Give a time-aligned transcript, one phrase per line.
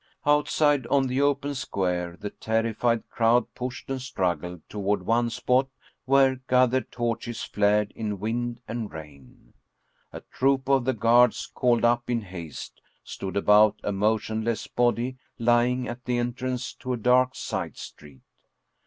[0.25, 5.67] Outside on the open square the terrified crowd pushed and struggled toward one spot
[6.05, 9.53] where gathered torches flared in wind and rain.
[10.11, 15.87] A troop of the guards, called up in haste, stood about a motionless body lying
[15.87, 18.21] at the en trance to a dark side street.